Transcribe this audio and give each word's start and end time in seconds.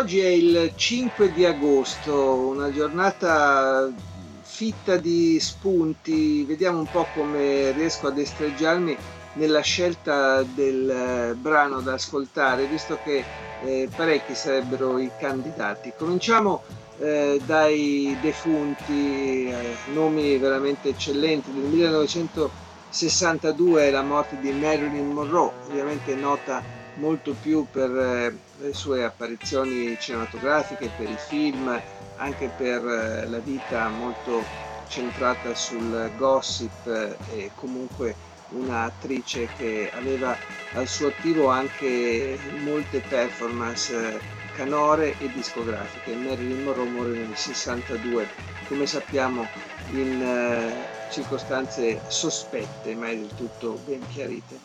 Oggi 0.00 0.20
è 0.20 0.28
il 0.28 0.72
5 0.74 1.30
di 1.30 1.44
agosto, 1.44 2.34
una 2.34 2.72
giornata 2.72 3.92
fitta 4.40 4.96
di 4.96 5.38
spunti, 5.38 6.42
vediamo 6.44 6.78
un 6.78 6.88
po' 6.90 7.06
come 7.12 7.70
riesco 7.72 8.06
a 8.06 8.10
destreggiarmi 8.10 8.96
nella 9.34 9.60
scelta 9.60 10.42
del 10.42 10.88
eh, 10.88 11.34
brano 11.34 11.80
da 11.80 11.92
ascoltare, 11.92 12.64
visto 12.64 12.98
che 13.04 13.22
eh, 13.62 13.90
parecchi 13.94 14.34
sarebbero 14.34 14.98
i 14.98 15.10
candidati. 15.18 15.92
Cominciamo 15.94 16.62
eh, 16.98 17.38
dai 17.44 18.16
defunti, 18.22 19.50
eh, 19.50 19.76
nomi 19.92 20.38
veramente 20.38 20.88
eccellenti, 20.88 21.52
del 21.52 21.64
1962 21.64 23.90
la 23.90 24.02
morte 24.02 24.38
di 24.40 24.50
Marilyn 24.50 25.10
Monroe, 25.10 25.52
ovviamente 25.68 26.14
nota 26.14 26.79
molto 27.00 27.34
più 27.40 27.66
per 27.68 27.90
eh, 27.90 28.38
le 28.60 28.74
sue 28.74 29.02
apparizioni 29.02 29.96
cinematografiche, 29.98 30.90
per 30.96 31.08
i 31.08 31.16
film, 31.16 31.80
anche 32.16 32.50
per 32.56 32.86
eh, 32.86 33.26
la 33.26 33.38
vita 33.38 33.88
molto 33.88 34.44
centrata 34.86 35.54
sul 35.54 36.10
gossip 36.16 36.86
eh, 36.86 37.16
e 37.34 37.50
comunque 37.56 38.14
un'attrice 38.50 39.48
che 39.56 39.90
aveva 39.94 40.36
al 40.74 40.86
suo 40.86 41.08
attivo 41.08 41.48
anche 41.48 42.38
molte 42.62 43.00
performance 43.00 44.20
canore 44.54 45.14
e 45.18 45.30
discografiche. 45.32 46.14
Marilyn 46.14 46.64
Monroe 46.64 46.88
muore 46.88 47.10
nel 47.10 47.36
62, 47.36 48.26
come 48.68 48.86
sappiamo 48.86 49.46
in 49.92 50.72
circostanze 51.10 52.00
sospette, 52.08 52.94
mai 52.94 53.18
del 53.20 53.34
tutto 53.36 53.78
ben 53.84 54.04
chiarite. 54.08 54.58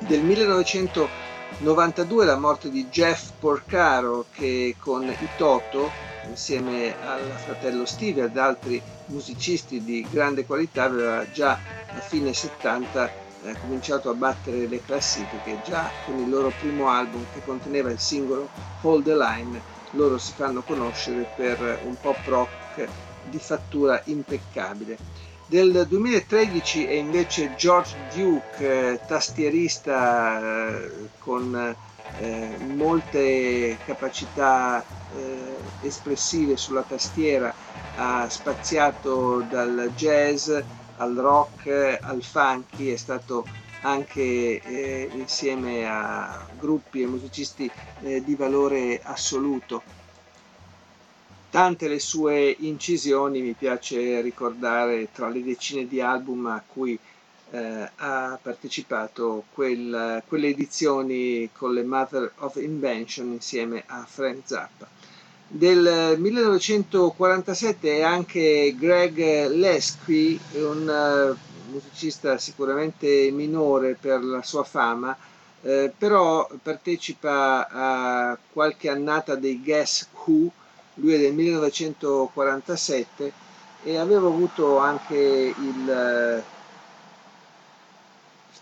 Del 0.00 0.20
1900 0.20 1.23
92 1.58 2.24
la 2.24 2.36
morte 2.36 2.70
di 2.70 2.88
Jeff 2.88 3.30
Porcaro 3.38 4.26
che 4.32 4.74
con 4.78 5.08
i 5.08 5.28
Toto 5.36 5.90
insieme 6.28 6.96
al 7.00 7.32
fratello 7.36 7.84
Steve 7.84 8.20
e 8.20 8.24
ad 8.24 8.36
altri 8.36 8.82
musicisti 9.06 9.82
di 9.82 10.06
grande 10.10 10.44
qualità 10.46 10.84
aveva 10.84 11.24
già 11.30 11.52
a 11.52 12.00
fine 12.00 12.32
70 12.32 13.10
eh, 13.44 13.56
cominciato 13.60 14.10
a 14.10 14.14
battere 14.14 14.66
le 14.66 14.82
classifiche 14.82 15.60
già 15.62 15.90
con 16.04 16.18
il 16.18 16.28
loro 16.28 16.50
primo 16.50 16.88
album 16.88 17.24
che 17.32 17.42
conteneva 17.44 17.90
il 17.90 17.98
singolo 17.98 18.48
Hold 18.82 19.04
the 19.04 19.16
Line 19.16 19.60
loro 19.92 20.18
si 20.18 20.32
fanno 20.32 20.62
conoscere 20.62 21.26
per 21.34 21.80
un 21.84 21.94
pop 22.00 22.18
rock 22.26 22.88
di 23.30 23.38
fattura 23.38 24.00
impeccabile 24.06 24.98
del 25.46 25.86
2013 25.88 26.86
è 26.86 26.92
invece 26.94 27.54
George 27.54 27.96
Duke, 28.12 28.92
eh, 28.92 29.00
tastierista 29.04 30.76
eh, 30.80 31.10
con 31.18 31.54
eh, 32.14 32.56
molte 32.60 33.80
capacità 33.82 34.84
espressive 35.78 36.56
sulla 36.56 36.82
tastiera, 36.82 37.54
ha 37.96 38.28
spaziato 38.28 39.42
dal 39.42 39.92
jazz 39.94 40.50
al 40.96 41.14
rock 41.14 41.98
al 42.00 42.22
funky, 42.22 42.88
è 42.88 42.96
stato 42.96 43.46
anche 43.82 44.60
eh, 44.60 45.08
insieme 45.12 45.86
a 45.86 46.48
gruppi 46.52 47.02
e 47.02 47.06
musicisti 47.06 47.70
eh, 48.00 48.22
di 48.24 48.34
valore 48.34 49.00
assoluto 49.02 49.84
tante 51.54 51.86
le 51.86 52.00
sue 52.00 52.56
incisioni, 52.58 53.40
mi 53.40 53.52
piace 53.52 54.20
ricordare 54.20 55.12
tra 55.12 55.28
le 55.28 55.40
decine 55.40 55.86
di 55.86 56.00
album 56.00 56.46
a 56.46 56.60
cui 56.66 56.98
eh, 57.52 57.90
ha 57.94 58.36
partecipato 58.42 59.44
quel, 59.52 60.20
quelle 60.26 60.48
edizioni 60.48 61.48
con 61.52 61.72
le 61.72 61.84
Mother 61.84 62.32
of 62.38 62.56
Invention 62.56 63.28
insieme 63.28 63.84
a 63.86 64.04
Frank 64.04 64.40
Zappa. 64.46 64.88
Del 65.46 66.16
1947 66.18 67.98
è 67.98 68.02
anche 68.02 68.74
Greg 68.76 69.46
Lesky, 69.46 70.36
un 70.54 71.36
uh, 71.38 71.70
musicista 71.70 72.36
sicuramente 72.36 73.30
minore 73.30 73.96
per 74.00 74.24
la 74.24 74.42
sua 74.42 74.64
fama, 74.64 75.16
eh, 75.62 75.92
però 75.96 76.50
partecipa 76.60 77.68
a 77.68 78.36
qualche 78.52 78.88
annata 78.88 79.36
dei 79.36 79.62
Guess 79.62 80.08
Who, 80.24 80.50
lui 80.94 81.14
è 81.14 81.18
del 81.18 81.32
1947 81.34 83.32
e 83.82 83.96
avevo 83.98 84.28
avuto 84.28 84.78
anche 84.78 85.16
il 85.16 85.90
eh, 85.90 86.42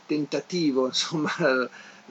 tentativo, 0.07 0.87
insomma, 0.93 1.31
eh, 1.39 1.69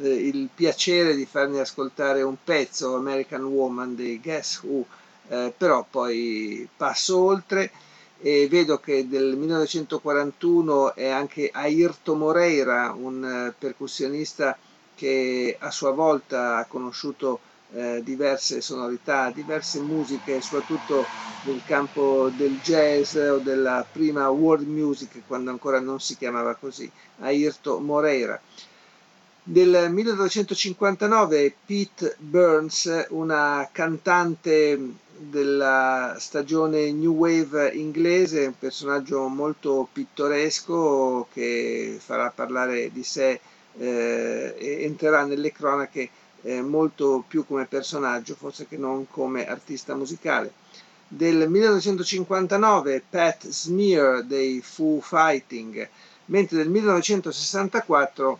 il 0.09 0.49
piacere 0.53 1.15
di 1.15 1.25
farmi 1.25 1.59
ascoltare 1.59 2.21
un 2.21 2.37
pezzo 2.43 2.95
American 2.95 3.43
Woman 3.43 3.95
dei 3.95 4.19
Guess 4.19 4.61
Who, 4.63 4.85
eh, 5.27 5.53
però 5.55 5.85
poi 5.89 6.67
passo 6.75 7.19
oltre 7.21 7.71
e 8.23 8.47
vedo 8.47 8.79
che 8.79 9.07
del 9.07 9.35
1941 9.35 10.93
è 10.93 11.07
anche 11.09 11.49
Ayrto 11.51 12.13
Moreira, 12.15 12.93
un 12.95 13.23
eh, 13.25 13.53
percussionista 13.57 14.55
che 14.95 15.57
a 15.59 15.71
sua 15.71 15.89
volta 15.91 16.57
ha 16.57 16.65
conosciuto 16.65 17.39
eh, 17.73 18.01
diverse 18.03 18.61
sonorità, 18.61 19.31
diverse 19.33 19.79
musiche, 19.79 20.41
soprattutto 20.41 21.05
nel 21.43 21.61
campo 21.65 22.29
del 22.35 22.59
jazz 22.61 23.15
o 23.15 23.37
della 23.37 23.85
prima 23.89 24.29
world 24.29 24.67
music, 24.67 25.21
quando 25.27 25.51
ancora 25.51 25.79
non 25.79 25.99
si 25.99 26.17
chiamava 26.17 26.55
così, 26.55 26.89
Ayrto 27.19 27.79
Moreira. 27.79 28.39
Del 29.43 29.87
1959 29.91 31.55
Pete 31.65 32.15
Burns, 32.19 33.07
una 33.09 33.67
cantante 33.71 34.79
della 35.17 36.15
stagione 36.19 36.91
New 36.91 37.13
Wave 37.13 37.71
inglese, 37.73 38.45
un 38.45 38.57
personaggio 38.57 39.27
molto 39.27 39.87
pittoresco 39.91 41.27
che 41.33 41.97
farà 41.99 42.31
parlare 42.31 42.91
di 42.91 43.03
sé 43.03 43.39
eh, 43.77 44.55
e 44.57 44.83
entrerà 44.83 45.25
nelle 45.25 45.51
cronache 45.51 46.09
eh, 46.43 46.61
molto 46.61 47.23
più 47.27 47.45
come 47.45 47.65
personaggio 47.65 48.35
forse 48.35 48.67
che 48.67 48.77
non 48.77 49.07
come 49.09 49.47
artista 49.47 49.95
musicale. 49.95 50.53
Del 51.07 51.49
1959 51.49 53.03
Pat 53.09 53.47
Smear 53.47 54.23
dei 54.23 54.61
Foo 54.61 55.01
Fighting, 55.01 55.87
mentre 56.25 56.57
del 56.57 56.69
1964 56.69 58.39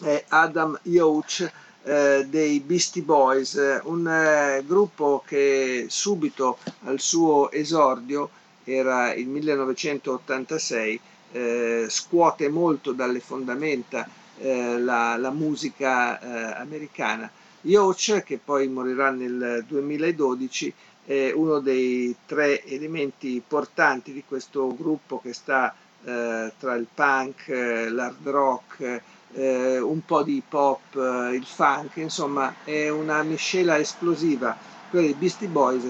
è 0.00 0.24
Adam 0.28 0.78
Yoach 0.82 1.50
eh, 1.82 2.26
dei 2.28 2.60
Beastie 2.60 3.02
Boys, 3.02 3.80
un 3.84 4.06
eh, 4.06 4.62
gruppo 4.64 5.22
che 5.26 5.86
subito 5.88 6.58
al 6.84 7.00
suo 7.00 7.50
esordio, 7.50 8.30
era 8.62 9.12
il 9.14 9.26
1986, 9.26 11.00
eh, 11.32 11.86
scuote 11.88 12.48
molto 12.48 12.92
dalle 12.92 13.20
fondamenta 13.20 14.08
eh, 14.38 14.78
la, 14.78 15.16
la, 15.16 15.30
musica 15.30 16.20
eh, 16.20 16.60
americana. 16.60 17.30
Yoch, 17.62 18.22
che 18.22 18.38
poi 18.42 18.68
morirà 18.68 19.10
nel 19.10 19.64
2012, 19.66 20.72
è 21.04 21.32
uno 21.34 21.58
dei 21.60 22.14
tre 22.26 22.64
elementi 22.64 23.42
portanti 23.46 24.12
di 24.12 24.22
questo 24.26 24.74
gruppo 24.76 25.20
che 25.20 25.32
sta 25.32 25.74
eh, 26.04 26.52
tra 26.58 26.74
il 26.74 26.86
punk, 26.92 27.48
eh, 27.48 27.88
l'hard 27.88 28.26
rock, 28.28 29.02
eh, 29.32 29.78
un 29.78 30.04
po' 30.04 30.22
di 30.22 30.42
pop, 30.46 30.94
eh, 30.94 31.34
il 31.34 31.44
funk, 31.44 31.96
insomma 31.96 32.56
è 32.62 32.88
una 32.88 33.22
miscela 33.22 33.78
esplosiva, 33.78 34.56
quella 34.90 35.06
dei 35.06 35.14
Beastie 35.14 35.48
Boys 35.48 35.84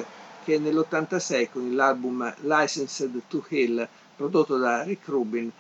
che 0.45 0.59
nell'86 0.59 1.50
con 1.53 1.75
l'album 1.75 2.35
Licensed 2.41 3.23
to 3.29 3.45
Hill 3.49 3.87
prodotto 4.17 4.56
da 4.56 4.83
Rick 4.83 5.06
Rubin 5.09 5.50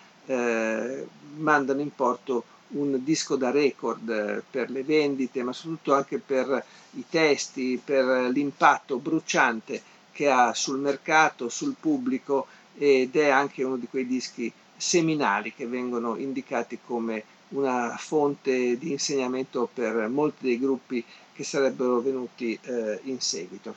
mandano 1.36 1.80
in 1.80 1.94
porto 1.94 2.44
un 2.70 3.02
disco 3.02 3.36
da 3.36 3.50
record 3.50 4.08
eh, 4.08 4.42
per 4.48 4.70
le 4.70 4.82
vendite, 4.82 5.42
ma 5.42 5.52
soprattutto 5.52 5.94
anche 5.94 6.18
per 6.18 6.64
i 6.92 7.04
testi, 7.08 7.80
per 7.82 8.30
l'impatto 8.30 8.98
bruciante 8.98 9.82
che 10.12 10.28
ha 10.28 10.52
sul 10.54 10.78
mercato, 10.78 11.48
sul 11.48 11.76
pubblico 11.78 12.46
ed 12.76 13.16
è 13.16 13.28
anche 13.28 13.62
uno 13.62 13.76
di 13.76 13.86
quei 13.88 14.06
dischi 14.06 14.52
seminali 14.76 15.52
che 15.52 15.66
vengono 15.66 16.16
indicati 16.16 16.78
come 16.84 17.24
una 17.48 17.96
fonte 17.96 18.76
di 18.76 18.92
insegnamento 18.92 19.68
per 19.72 20.08
molti 20.08 20.44
dei 20.46 20.58
gruppi 20.58 21.04
che 21.32 21.44
sarebbero 21.44 22.00
venuti 22.00 22.58
eh, 22.62 23.00
in 23.04 23.20
seguito. 23.20 23.74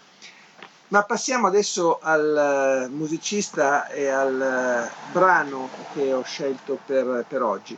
Ma 0.89 1.03
passiamo 1.03 1.47
adesso 1.47 1.99
al 2.01 2.89
musicista 2.91 3.87
e 3.87 4.07
al 4.09 4.89
brano 5.13 5.69
che 5.93 6.11
ho 6.11 6.21
scelto 6.23 6.77
per, 6.85 7.23
per 7.27 7.41
oggi. 7.43 7.77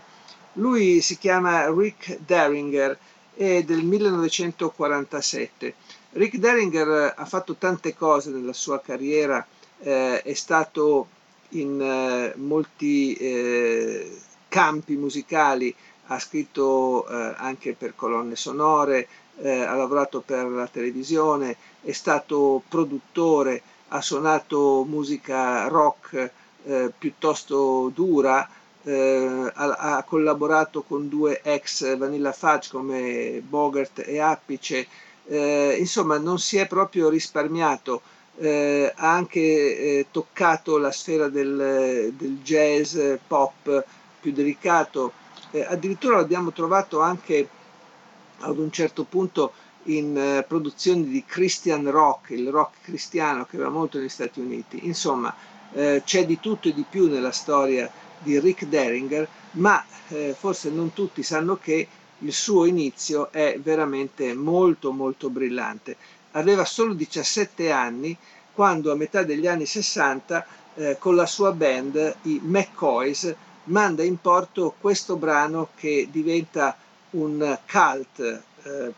Lui 0.54 1.02
si 1.02 1.18
chiama 1.18 1.68
Rick 1.72 2.20
Derringer, 2.26 2.98
è 3.36 3.64
del 3.64 3.84
1947. 3.84 5.74
Rick 6.12 6.38
Derringer 6.38 7.14
ha 7.18 7.26
fatto 7.26 7.56
tante 7.56 7.96
cose 7.96 8.30
nella 8.30 8.54
sua 8.54 8.80
carriera, 8.80 9.46
eh, 9.80 10.22
è 10.22 10.34
stato 10.34 11.08
in 11.50 11.82
eh, 11.82 12.34
molti 12.38 13.16
eh, 13.16 14.16
campi 14.48 14.96
musicali, 14.96 15.74
ha 16.08 16.20
scritto 16.20 17.08
eh, 17.08 17.34
anche 17.38 17.74
per 17.74 17.96
colonne 17.96 18.36
sonore, 18.36 19.08
eh, 19.38 19.62
ha 19.62 19.76
lavorato 19.76 20.22
per 20.22 20.46
la 20.46 20.68
televisione, 20.68 21.56
è 21.82 21.92
stato 21.94 22.62
produttore, 22.68 23.62
ha 23.88 24.02
suonato 24.02 24.84
musica 24.88 25.68
rock 25.68 26.32
eh, 26.66 26.92
piuttosto 26.96 27.92
dura, 27.94 28.48
eh, 28.84 29.52
ha, 29.54 29.96
ha, 29.96 30.04
collaborato 30.04 30.84
con 30.84 31.08
due 31.08 31.42
ex 31.42 31.98
Vanilla 31.98 32.32
Fudge 32.34 32.70
come 32.70 33.42
Bogart 33.48 34.04
e 34.06 34.20
Appice, 34.20 34.88
eh, 35.26 35.76
insomma 35.80 36.18
non 36.18 36.38
si 36.40 36.58
è 36.58 36.68
proprio 36.68 37.10
risparmiato, 37.10 38.02
eh, 38.38 38.92
ha 38.94 39.14
anche 39.14 39.40
eh, 39.40 40.06
toccato 40.12 40.78
la 40.78 40.92
sfera 40.92 41.30
del, 41.30 42.14
del, 42.16 42.40
jazz 42.42 42.98
pop 43.26 43.86
più 44.20 44.32
delicato, 44.34 45.14
eh, 45.52 45.64
addirittura 45.64 46.18
l'abbiamo 46.18 46.52
trovato 46.52 47.00
anche 47.00 47.48
ad 48.40 48.58
un 48.58 48.72
certo 48.72 49.04
punto 49.04 49.54
in 49.84 50.18
eh, 50.18 50.44
produzioni 50.44 51.06
di 51.08 51.24
Christian 51.26 51.90
rock, 51.90 52.32
il 52.32 52.50
rock 52.50 52.82
cristiano 52.82 53.46
che 53.46 53.58
va 53.58 53.70
molto 53.70 53.98
negli 53.98 54.10
Stati 54.10 54.40
Uniti. 54.40 54.86
Insomma, 54.86 55.34
c'è 55.74 56.28
di 56.28 56.40
tutto 56.40 56.68
e 56.68 56.74
di 56.74 56.86
più 56.88 57.10
nella 57.10 57.32
storia 57.32 57.92
di 58.24 58.40
Rick 58.40 58.66
Derringer, 58.66 59.28
ma 59.52 59.84
eh, 60.10 60.36
forse 60.38 60.70
non 60.70 60.94
tutti 60.94 61.22
sanno 61.24 61.58
che 61.58 61.88
il 62.20 62.34
suo 62.34 62.66
inizio 62.66 63.32
è 63.32 63.60
veramente 63.62 64.34
molto 64.34 64.92
molto 64.92 65.30
brillante. 65.30 65.98
Aveva 66.32 66.66
solo 66.66 66.94
17 66.94 67.70
anni 67.72 68.18
quando 68.54 68.92
a 68.92 68.96
metà 68.96 69.24
degli 69.24 69.48
anni 69.48 69.66
60 69.66 70.46
eh, 70.76 70.98
con 71.00 71.16
la 71.16 71.26
sua 71.26 71.52
band, 71.52 72.16
i 72.24 72.40
McCoys, 72.44 73.36
manda 73.66 74.04
in 74.04 74.20
porto 74.20 74.76
questo 74.80 75.16
brano 75.16 75.70
che 75.76 76.08
diventa 76.12 76.76
un 77.12 77.58
cult 77.70 78.42
eh, 78.64 78.94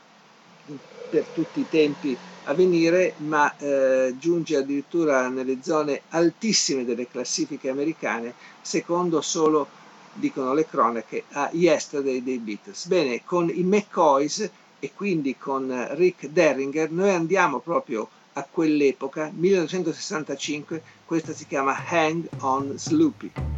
per 1.09 1.25
tutti 1.33 1.59
i 1.59 1.69
tempi 1.69 2.17
venire, 2.53 3.13
ma 3.17 3.55
eh, 3.57 4.15
giunge 4.19 4.57
addirittura 4.57 5.27
nelle 5.29 5.59
zone 5.61 6.01
altissime 6.09 6.85
delle 6.85 7.07
classifiche 7.07 7.69
americane, 7.69 8.33
secondo 8.61 9.21
solo, 9.21 9.67
dicono 10.13 10.53
le 10.53 10.67
cronache, 10.67 11.23
a 11.31 11.49
Yesterday 11.51 12.23
dei 12.23 12.37
Beatles. 12.37 12.87
Bene, 12.87 13.23
con 13.23 13.49
i 13.49 13.63
McCoys 13.63 14.49
e 14.79 14.91
quindi 14.93 15.35
con 15.37 15.87
Rick 15.91 16.27
Derringer 16.27 16.91
noi 16.91 17.11
andiamo 17.11 17.59
proprio 17.59 18.07
a 18.33 18.45
quell'epoca, 18.49 19.31
1965, 19.33 20.81
questa 21.05 21.33
si 21.33 21.47
chiama 21.47 21.75
Hang 21.87 22.27
on 22.39 22.73
Sloopy. 22.77 23.54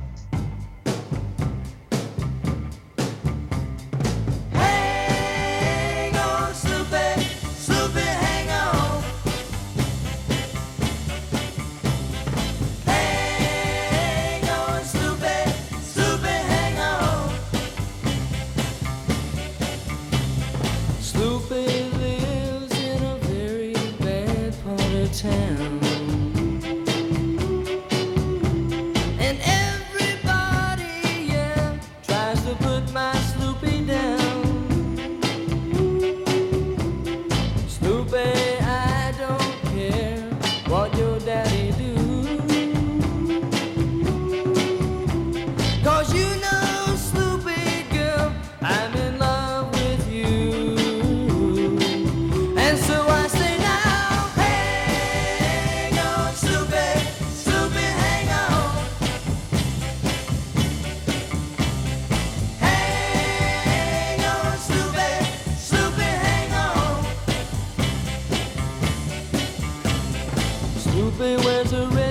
truth 71.07 71.19
they 71.19 71.37
went 71.37 71.69
to 71.69 72.06